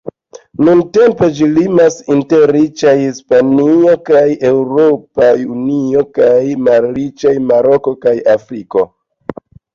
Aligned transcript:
Nuntempe, 0.67 1.27
ĝi 1.39 1.49
limas 1.57 1.97
inter 2.15 2.53
riĉaj 2.55 2.93
Hispanio 3.01 3.93
kaj 4.09 4.23
Eŭropa 4.53 5.29
Unio 5.57 6.03
kaj 6.17 6.33
malriĉaj 6.71 7.37
Maroko 7.53 7.97
kaj 8.09 8.17
Afriko. 8.37 8.89